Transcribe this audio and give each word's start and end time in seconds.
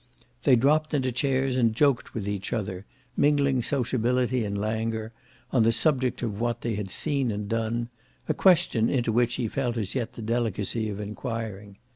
They 0.45 0.55
dropped 0.55 0.95
into 0.95 1.11
chairs 1.11 1.57
and 1.57 1.75
joked 1.75 2.15
with 2.15 2.27
each 2.27 2.53
other, 2.53 2.85
mingling 3.15 3.61
sociability 3.61 4.43
and 4.43 4.57
languor, 4.57 5.11
on 5.51 5.61
the 5.61 5.71
subject 5.71 6.23
of 6.23 6.41
what 6.41 6.61
they 6.61 6.73
had 6.73 6.89
seen 6.89 7.29
and 7.29 7.47
done 7.47 7.89
a 8.27 8.33
question 8.33 8.89
into 8.89 9.11
which 9.11 9.35
he 9.35 9.47
felt 9.47 9.77
as 9.77 9.93
yet 9.93 10.13
the 10.13 10.23
delicacy 10.23 10.89
of 10.89 10.99
enquiring. 10.99 11.77